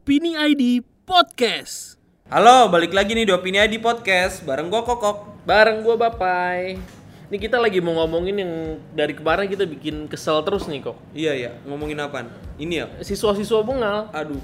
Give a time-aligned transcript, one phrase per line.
[0.00, 2.00] Opini ID Podcast.
[2.32, 5.44] Halo, balik lagi nih di Opini ID Podcast bareng gua Kokok.
[5.44, 6.80] Bareng gua Bapai.
[7.28, 8.52] Ini kita lagi mau ngomongin yang
[8.96, 10.96] dari kemarin kita bikin kesel terus nih kok.
[11.12, 12.32] Iya ya, ngomongin apaan?
[12.56, 12.86] Ini ya.
[13.04, 14.08] Siswa-siswa bengal.
[14.16, 14.40] Aduh.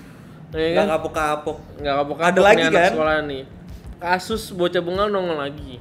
[0.53, 0.87] Ya Gak kan?
[1.01, 1.57] kapok-kapok.
[1.81, 2.91] Nggak kapok Ada lagi kan?
[2.93, 3.43] sekolah nih.
[3.97, 5.81] Kasus bocah bengal nongol lagi.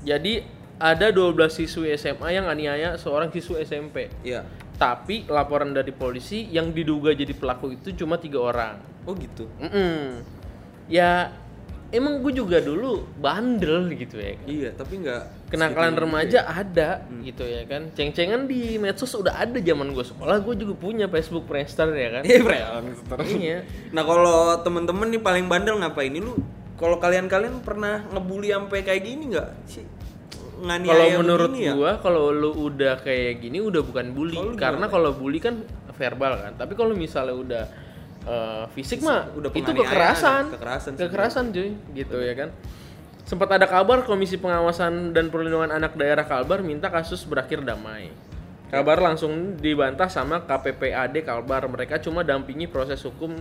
[0.00, 0.48] Jadi
[0.80, 4.08] ada 12 siswi SMA yang aniaya seorang siswa SMP.
[4.24, 4.48] Iya.
[4.74, 8.74] Tapi laporan dari polisi yang diduga jadi pelaku itu cuma tiga orang.
[9.06, 9.46] Oh gitu.
[9.62, 10.20] Mm-mm.
[10.90, 11.30] Ya
[11.94, 14.34] emang gue juga dulu bandel gitu ya.
[14.34, 14.46] kan.
[14.50, 15.22] Iya, tapi nggak
[15.54, 16.50] Kenakalan remaja ya.
[16.50, 16.88] ada
[17.22, 17.86] gitu ya kan.
[17.94, 20.42] Ceng-cengan di medsos udah ada zaman gue sekolah.
[20.42, 22.22] Gue juga punya Facebook Friendster ya kan.
[22.26, 22.58] Iya, Bre.
[23.38, 23.58] iya.
[23.94, 26.10] Nah, kalau temen-temen nih paling bandel ngapain?
[26.10, 26.34] Ini lu
[26.74, 29.86] kalau kalian-kalian pernah ngebully sampai kayak gini nggak sih?
[30.64, 31.72] Nganiaya Kalau menurut ya?
[31.72, 35.60] gua kalau lu udah kayak gini udah bukan bully lu karena kalau bully kan
[35.92, 36.52] verbal kan.
[36.56, 37.64] Tapi kalau misalnya udah
[38.24, 40.50] eh, fisik mah udah itu kekerasan.
[40.50, 40.92] kekerasan.
[40.96, 42.48] Kekerasan cuy, gitu ya kan.
[43.24, 48.12] Sempat ada kabar Komisi Pengawasan dan Perlindungan Anak Daerah Kalbar minta kasus berakhir damai.
[48.68, 51.64] Kabar langsung dibantah sama KPPAD Kalbar.
[51.64, 53.32] Mereka cuma dampingi proses hukum,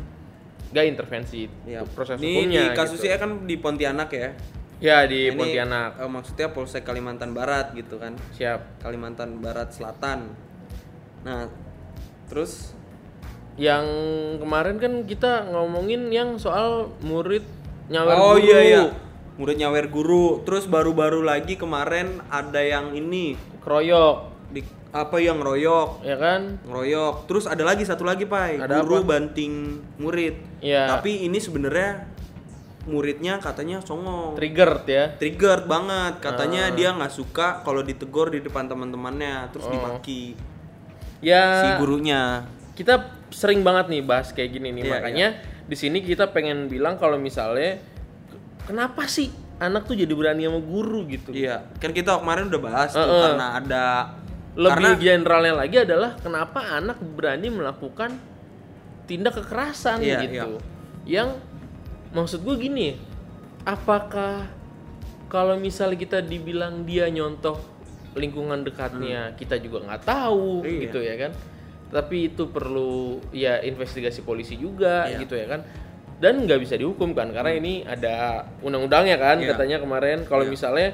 [0.71, 1.83] gak intervensi Iya.
[1.89, 2.63] proses Ini hukumnya.
[2.63, 4.31] di kasusnya kan di Pontianak ya.
[4.83, 5.95] Ya di Ini, Pontianak.
[5.95, 8.19] eh, maksudnya Polsek Kalimantan Barat gitu kan.
[8.35, 8.83] Siap.
[8.83, 10.35] Kalimantan Barat Selatan.
[11.23, 11.47] Nah,
[12.27, 12.75] terus
[13.53, 13.85] Yang
[14.41, 17.45] kemarin kan kita ngomongin yang soal murid
[17.85, 18.43] nyawer oh guru.
[18.43, 18.83] iya iya.
[19.37, 20.41] Murid nyawer guru.
[20.41, 24.17] Terus baru-baru lagi kemarin ada yang ini Keroyok,
[24.49, 26.57] di apa yang ngeroyok, ya kan?
[26.65, 27.29] ngeroyok.
[27.29, 28.57] Terus ada lagi satu lagi, Pai.
[28.57, 29.15] Ada guru apa?
[29.15, 30.33] banting murid.
[30.59, 30.89] Iya.
[30.97, 32.09] Tapi ini sebenarnya
[32.83, 34.35] muridnya katanya songong.
[34.35, 35.05] Triggered ya.
[35.15, 36.19] Triggered banget.
[36.19, 36.73] Katanya Ah.
[36.73, 39.71] dia nggak suka kalau ditegur di depan teman-temannya, terus Oh.
[39.71, 40.35] dimaki
[41.19, 42.43] Ya si gurunya.
[42.73, 45.27] kita sering banget nih bahas kayak gini nih Iya, makanya
[45.63, 47.79] di sini kita pengen bilang kalau misalnya
[48.63, 52.89] kenapa sih anak tuh jadi berani sama guru gitu Iya, kan kita kemarin udah bahas
[52.91, 53.23] tuh Heeh.
[53.23, 53.85] karena ada
[54.53, 58.11] lebih karena generalnya lagi adalah kenapa anak berani melakukan
[59.05, 60.57] tindak kekerasan Iya, gitu
[61.05, 61.37] yang
[62.13, 62.87] maksud gue gini
[63.63, 64.45] apakah
[65.27, 67.57] kalau misalnya kita dibilang dia nyontoh
[68.13, 70.69] lingkungan dekatnya kita juga nggak tahu Hmm.
[70.69, 70.79] Iya.
[70.85, 71.31] gitu ya kan
[71.89, 75.21] tapi itu perlu ya investigasi polisi juga Iya.
[75.21, 75.61] gitu ya kan
[76.17, 79.53] dan nggak bisa dihukum kan karena ini ada undang-undangnya kan Iya.
[79.53, 80.51] katanya kemarin kalau Iya.
[80.51, 80.89] misalnya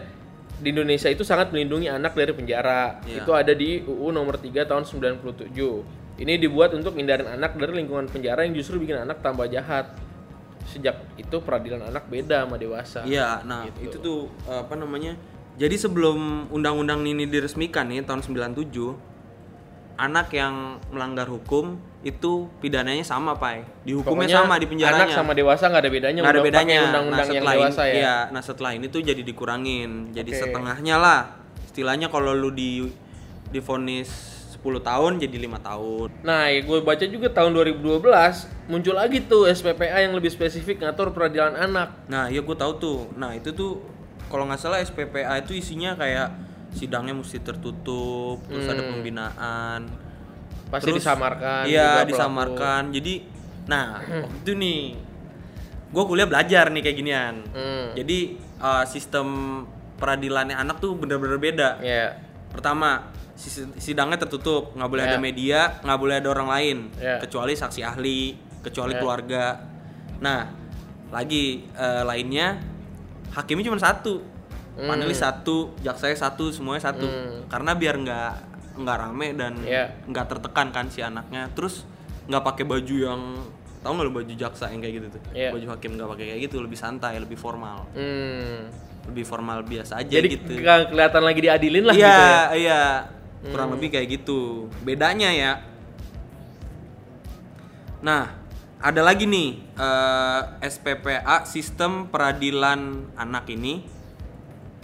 [0.59, 2.99] di Indonesia itu sangat melindungi anak dari penjara.
[3.07, 3.23] Iya.
[3.23, 5.87] Itu ada di UU nomor 3 tahun 97.
[6.19, 9.87] Ini dibuat untuk hindarin anak dari lingkungan penjara yang justru bikin anak tambah jahat.
[10.69, 13.01] Sejak itu peradilan anak beda sama dewasa.
[13.03, 13.89] Iya, nah Gitu.
[13.89, 15.17] itu tuh apa namanya?
[15.59, 18.95] Jadi sebelum undang-undang ini diresmikan nih tahun 97,
[19.99, 23.67] anak yang melanggar hukum itu pidananya sama, Pai.
[23.83, 25.03] Dihukumnya Pokoknya sama di penjaranya.
[25.03, 26.19] Anak sama dewasa nggak ada bedanya.
[26.23, 26.79] nggak ada bedanya.
[26.87, 27.93] Undang-undang yang setelah dewasa ya.
[27.99, 30.15] iya, nah setelah ini tuh jadi dikurangin.
[30.15, 30.39] Jadi Oke.
[30.39, 31.21] setengahnya lah.
[31.67, 32.87] Istilahnya kalau lu di
[33.51, 36.11] divonis 10 tahun jadi lima tahun.
[36.19, 38.03] Nah, ya gue baca juga tahun 2012
[38.67, 41.95] muncul lagi tuh SPPA yang lebih spesifik ngatur peradilan anak.
[42.05, 42.99] Nah, iya gue tahu tuh.
[43.15, 43.79] Nah, itu tuh
[44.27, 46.35] kalau nggak salah SPPA itu isinya kayak
[46.69, 48.91] sidangnya mesti tertutup, terus ada Hmm.
[48.93, 49.81] pembinaan.
[50.69, 51.63] Pasti Terus- disamarkan.
[51.63, 52.09] juga Iya, pelaku.
[52.11, 52.81] disamarkan.
[52.91, 53.13] Jadi,
[53.65, 53.85] nah,
[54.21, 54.81] waktu itu nih
[55.89, 57.35] gue kuliah belajar nih kayak ginian.
[57.49, 57.85] Hmm.
[57.95, 58.19] Jadi
[58.59, 59.27] uh, sistem
[59.95, 61.69] peradilannya anak tuh bener-bener beda.
[61.79, 62.21] Ya.
[62.51, 63.09] Pertama,
[63.79, 65.09] sidangnya tertutup, nggak boleh Ya.
[65.09, 67.17] ada media, nggak boleh ada orang lain, Ya.
[67.17, 68.99] kecuali saksi ahli, kecuali Ya.
[68.99, 69.45] keluarga.
[70.19, 70.51] Nah,
[71.09, 72.59] lagi eh, lainnya
[73.31, 74.19] hakimnya cuma satu,
[74.75, 77.47] panelis satu, jaksanya satu, semuanya satu, Hmm.
[77.47, 78.31] karena biar nggak
[78.79, 79.91] nggak rame dan Ya.
[80.03, 81.47] nggak tertekan kan si anaknya.
[81.51, 81.83] Terus
[82.27, 83.21] nggak pakai baju yang
[83.79, 85.51] tahu nggak lo baju jaksa yang kayak gitu tuh, Ya.
[85.51, 88.67] baju hakim nggak pakai kayak gitu, lebih santai, lebih formal, Hmm.
[89.07, 90.51] lebih formal biasa aja Jadi gitu.
[90.59, 92.43] ke- kelihatan lagi diadilin lah Iya, gitu ya.
[92.55, 92.83] iya.
[93.41, 93.75] Kurang Hmm.
[93.79, 94.67] lebih kayak gitu.
[94.83, 95.51] Bedanya ya.
[97.99, 98.31] Nah,
[98.79, 102.79] ada lagi nih eh, SPPA sistem peradilan
[103.15, 103.83] anak ini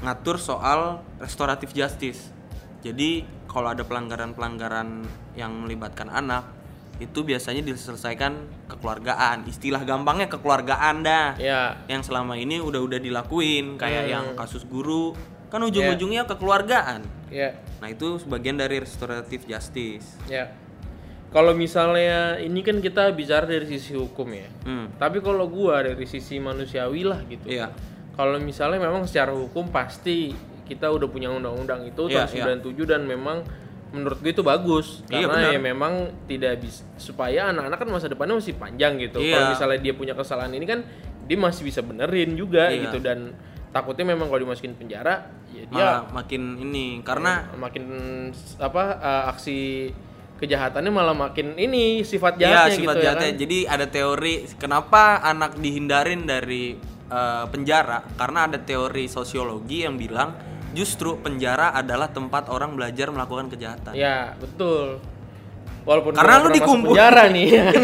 [0.04, 2.32] ngatur soal restoratif justice.
[2.84, 6.44] Jadi kalau ada pelanggaran-pelanggaran yang melibatkan anak
[6.96, 8.36] itu biasanya diselesaikan
[8.68, 9.48] kekeluargaan.
[9.48, 11.76] Istilah gampangnya kekeluargaan dah Ya.
[11.88, 14.12] yang selama ini udah-udah dilakuin kayak Hmm.
[14.12, 15.16] yang kasus guru
[15.56, 17.02] kan ujung-ujungnya kekeluargaan.
[17.32, 17.56] Ya.
[17.80, 20.20] Nah, itu sebagian dari restoratif justice.
[20.28, 20.52] Ya.
[21.32, 24.48] Kalau misalnya ini kan kita bicara dari sisi hukum ya.
[24.68, 24.92] Hmm.
[25.00, 27.48] Tapi kalau gua dari sisi manusiawi lah gitu.
[27.48, 27.72] Iya.
[28.16, 30.32] Kalau misalnya memang secara hukum pasti
[30.66, 33.44] kita udah punya undang-undang itu Iya, tahun 97 dan memang
[33.94, 35.54] menurut gue itu bagus Iya, karena benar.
[35.56, 35.94] ya memang
[36.26, 39.20] tidak bisa supaya anak-anak kan masa depannya masih panjang gitu.
[39.22, 39.36] Iya.
[39.36, 40.80] Kalau misalnya dia punya kesalahan ini kan
[41.28, 42.90] dia masih bisa benerin juga Iya.
[42.90, 43.36] gitu dan
[43.76, 47.84] takutnya memang kalau dimasukin penjara ya dia Malah makin ini karena makin
[48.56, 49.60] apa eh, aksi
[50.40, 53.28] kejahatannya malah makin ini sifat Iya jahatnya sifat gitu jahatnya.
[53.28, 53.42] ya kan.
[53.44, 56.80] Jadi ada teori kenapa anak dihindarin dari
[57.12, 60.32] eh, penjara karena ada teori sosiologi yang bilang
[60.72, 63.96] justru penjara adalah tempat orang belajar melakukan kejahatan.
[63.96, 65.00] Ya, betul.
[65.86, 67.46] Walaupun Karena lu dikumpul- penjara nih.
[67.48, 67.82] ya kan.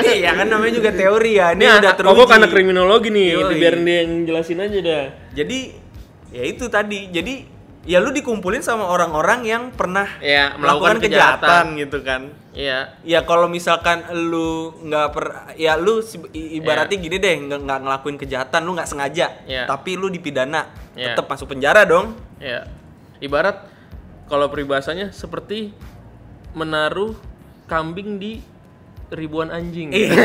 [0.00, 1.52] Iya, iya kan namanya juga teori ya.
[1.52, 2.08] Ini Ini udah teruji.
[2.10, 3.54] Kobok anak kriminologi nih, Yoi.
[3.54, 5.04] biarin dia yang jelasin aja dah.
[5.34, 5.58] Jadi
[6.30, 7.08] ya itu tadi.
[7.08, 7.34] Jadi
[7.84, 11.64] ya lu dikumpulin sama orang-orang yang pernah Ya, melakukan melakukan kejahatan, kejahatan.
[11.78, 12.22] gitu kan.
[12.50, 12.78] Iya.
[13.02, 14.48] Ya kalau misalkan lu
[14.82, 16.00] nggak per ya lu
[16.32, 17.04] ibaratnya Iya.
[17.04, 19.64] gini deh nggak nggak ngelakuin kejahatan lu nggak sengaja Iya.
[19.64, 21.12] tapi lu dipidana Iya.
[21.12, 22.66] tetap masuk penjara dong Ya.
[23.18, 23.62] Ibarat
[24.26, 25.70] kalau peribahasanya seperti
[26.52, 27.16] menaruh
[27.64, 28.40] kambing di
[29.08, 29.88] ribuan anjing.
[29.88, 30.12] Iya.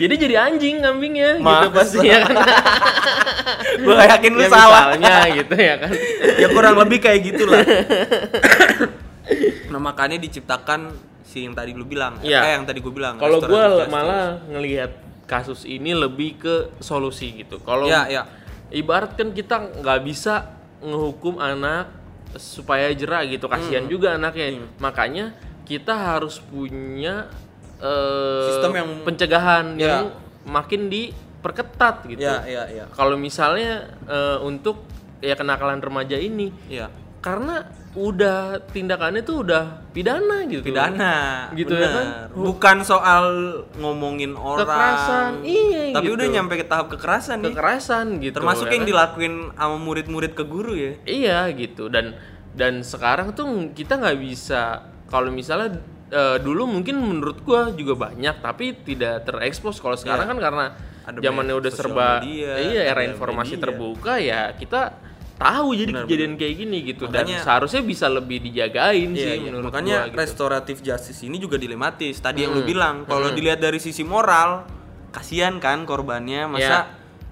[0.00, 1.68] jadi jadi anjing kambingnya gitu Masa?
[1.72, 2.36] pasti ya kan.
[3.84, 5.90] gue yakin lu Ya, salah misalnya gitu ya kan.
[6.36, 7.60] ya kurang lebih kayak gitulah
[9.68, 12.40] nah makanya diciptakan si yang tadi lu bilang Iya.
[12.40, 14.90] eh yang tadi gue bilang Kalau gue malah ngelihat
[15.28, 17.60] kasus ini lebih ke solusi gitu.
[17.60, 18.24] Kalau ya ya
[18.72, 21.92] ibarat kan kita nggak bisa ngehukum anak
[22.36, 23.92] supaya jerah gitu kasihan Hmm.
[23.92, 24.60] juga anaknya.
[24.76, 25.32] Makanya
[25.64, 27.30] kita harus punya
[27.78, 30.02] eh, Sistem yang- pencegahan Ya.
[30.02, 30.06] yang
[30.44, 32.26] makin diperketat gitu.
[32.26, 32.84] Ya ya ya.
[32.90, 34.82] Kalau misalnya eh, untuk
[35.22, 41.88] ya kenakalan remaja ini ya karena udah tindakannya tuh udah pidana gitu pidana Gitu ya
[41.88, 42.06] kan?
[42.30, 43.24] bukan soal
[43.74, 46.14] ngomongin orang Kekerasan, iya tapi gitu.
[46.14, 48.90] udah nyampe ke tahap kekerasan nih kekerasan gitu termasuk ya yang kan?
[48.92, 52.14] dilakuin sama murid-murid ke guru ya Iya gitu dan
[52.52, 58.38] dan sekarang tuh kita nggak bisa kalau misalnya eh, dulu mungkin menurut gua juga banyak
[58.38, 60.32] tapi tidak terekspos kalau sekarang Iya.
[60.32, 60.66] kan karena
[61.02, 63.64] Ada zamannya udah serba media, iya era informasi media.
[63.64, 65.07] terbuka ya kita
[65.38, 69.30] tahu jadi Benar, kejadian kayak gini gitu dan Makanya- seharusnya bisa lebih dijagain Iya, sih
[69.32, 69.42] iya.
[69.46, 70.18] menurut makanya gua gitu.
[70.18, 72.18] restoratif justice ini juga dilematis.
[72.18, 72.68] Tadi yang lu Hmm.
[72.68, 73.36] bilang, kalau Hmm.
[73.38, 74.66] dilihat dari sisi moral,
[75.08, 76.44] kasihan kan korbannya.
[76.44, 76.80] Masa Iya.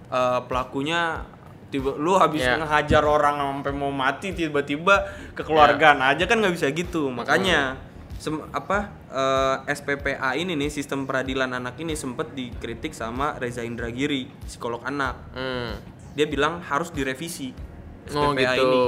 [0.06, 1.26] eh, pelakunya
[1.66, 2.62] tiba lu habis Iya.
[2.62, 5.02] ngehajar orang sampai mau mati tiba-tiba
[5.34, 6.14] kekeluargaan Iya.
[6.14, 7.10] aja kan nggak bisa gitu.
[7.10, 7.74] Makanya
[8.16, 14.28] sem- apa eh, SPPA ini nih sistem peradilan anak ini sempet dikritik sama Reza Indragiri,
[14.44, 15.16] psikolog anak.
[15.32, 15.72] Hmm.
[16.12, 17.50] Dia bilang harus direvisi
[18.08, 18.62] Oh, SPPA gitu.
[18.62, 18.80] ini.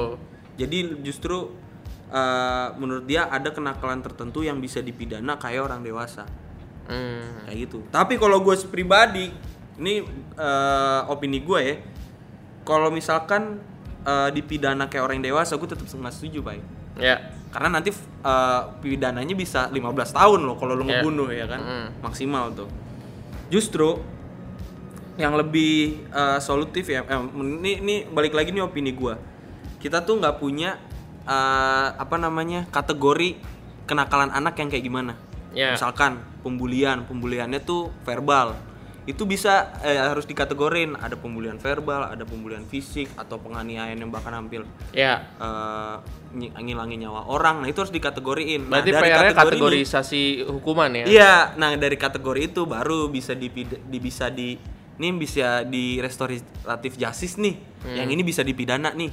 [0.57, 1.37] Jadi justru
[2.09, 6.27] uh, menurut dia ada kenakalan tertentu yang bisa dipidana kayak orang dewasa
[6.89, 7.45] Hmm.
[7.45, 7.79] kayak gitu.
[7.89, 9.29] Tapi kalau gue pribadi,
[9.77, 10.01] ini
[10.35, 11.77] uh, opini gue ya.
[12.65, 13.61] Kalau misalkan
[14.03, 16.65] uh, dipidana kayak orang dewasa, gue tetap nggak setuju, pak.
[16.97, 17.15] ya
[17.49, 17.93] Karena nanti
[18.25, 20.99] uh, pidananya bisa 15 tahun loh kalau lu Ya.
[20.99, 21.89] ngebunuh ya kan, Mm.
[22.01, 22.69] maksimal tuh.
[23.49, 24.01] Justru
[25.19, 29.19] yang lebih uh, solutif ya, eh, ini ini balik lagi nih opini gua.
[29.77, 30.79] Kita tuh nggak punya
[31.27, 33.35] uh, apa namanya kategori
[33.85, 35.13] kenakalan anak yang kayak gimana.
[35.51, 35.75] Ya.
[35.75, 38.55] Misalkan pembulian, pembuliannya tuh verbal.
[39.09, 44.37] Itu bisa eh, harus dikategorin ada pembulian verbal, ada pembulian fisik atau penganiayaan yang bahkan
[44.37, 45.97] hampir ya eh,
[46.37, 47.65] ny- ngilangin nyawa orang.
[47.65, 48.69] Nah, itu harus dikategoriin.
[48.69, 53.09] Nah, berarti dari PR-nya kategori ini- kategorisasi hukuman ya Iya, nah dari kategori itu baru
[53.09, 54.61] bisa di, di bisa di
[54.99, 57.55] ini bisa di restoratif justice nih.
[57.81, 57.97] Hmm.
[57.97, 59.11] Yang ini bisa dipidana nih.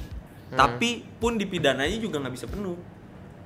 [0.48, 2.74] Tapi pun dipidananya juga nggak bisa penuh.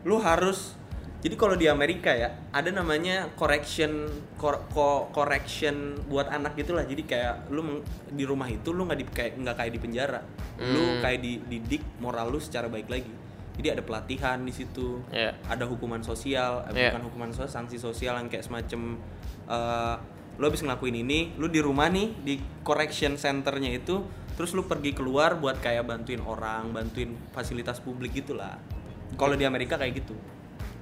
[0.02, 0.76] Lu harus
[1.20, 6.82] jadi kalau di Amerika ya ada namanya correction cor- co- correction buat anak gitulah.
[6.82, 10.20] Jadi kayak lu meng- di rumah itu lu nggak di kayak nggak kayak di penjara.
[10.58, 11.00] Lu Hmm.
[11.00, 13.12] kayak dididik moral lu secara baik lagi.
[13.50, 16.96] Jadi ada pelatihan di situ ya ada hukuman sosial eh, Iya.
[16.96, 18.96] bukan hukuman sosial sanksi sosial yang kayak semacam
[19.46, 19.96] eh
[20.40, 24.00] lo habis ngelakuin ini lu di rumah nih di correction centernya itu
[24.34, 28.56] terus lu pergi keluar buat kayak bantuin orang bantuin fasilitas publik gitulah
[29.14, 30.16] kalau di Amerika kayak gitu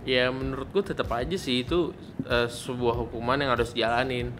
[0.06, 1.92] Ya menurutku tetap aja sih itu
[2.24, 4.32] eh, sebuah hukuman yang harus dijalanin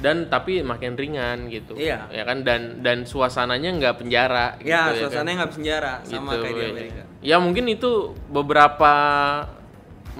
[0.00, 1.76] dan tapi makin ringan gitu.
[1.76, 2.08] Iya.
[2.08, 5.38] Ya kan dan dan suasananya nggak penjara gitu ya ya suasananya kan?
[5.44, 6.68] nggak penjara sama Gitu, kayak di ya.
[6.72, 8.92] Amerika Ya mungkin itu beberapa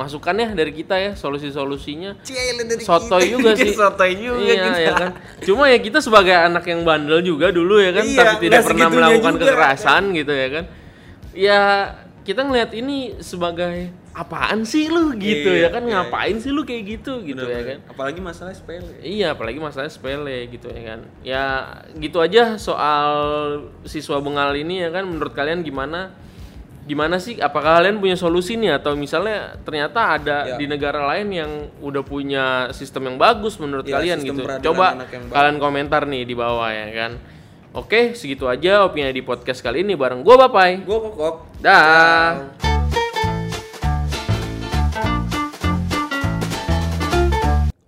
[0.00, 2.16] masukannya dari kita ya solusi-solusinya.
[2.80, 3.32] Sotoy kita.
[3.36, 3.76] juga sih.
[3.80, 4.80] Sotoy juga iya, kita.
[4.80, 5.10] ya kan.
[5.44, 8.88] Cuma ya kita sebagai anak yang bandel juga dulu ya kan, Iya, tapi tidak pernah
[8.88, 9.44] melakukan juga.
[9.44, 10.64] kekerasan gitu ya kan.
[11.36, 11.60] Ya
[12.24, 16.66] kita ngelihat ini sebagai apaan sih lu gitu Iya, ya kan iya, ngapain sih lu
[16.66, 17.78] kayak gitu gitu ya kan.
[17.86, 21.00] apalagi masalah sepele Iya, apalagi masalahnya sepele gitu ya kan.
[21.22, 21.44] Ya
[22.00, 23.12] gitu aja soal
[23.84, 25.04] siswa bengal ini ya kan.
[25.04, 26.16] Menurut kalian gimana?
[26.90, 27.38] Gimana sih?
[27.38, 30.56] Apakah kalian punya solusi nih atau misalnya ternyata ada Ya.
[30.58, 32.44] di negara lain yang udah punya
[32.74, 34.42] sistem yang bagus menurut Ya, kalian gitu?
[34.42, 34.98] Coba
[35.30, 37.12] kalian komentar nih di bawah ya kan.
[37.70, 40.82] Oke, segitu aja opini di podcast kali ini bareng gua Bapai.
[40.82, 41.62] Gue kokok.
[41.62, 42.50] Dah.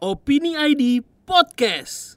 [0.02, 2.11] Opini ID Podcast.